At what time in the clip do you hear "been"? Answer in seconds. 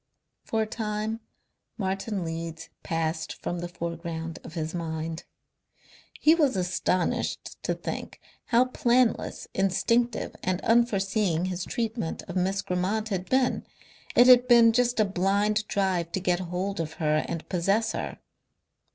13.29-13.63, 14.47-14.73